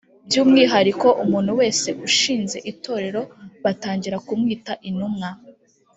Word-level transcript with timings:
by’umwihariko 0.27 1.07
umuntu 1.23 1.51
wese 1.59 1.87
ushinze 2.07 2.57
itorero 2.71 3.21
batangira 3.63 4.17
kumwita 4.27 4.71
Intumwa 4.89 5.29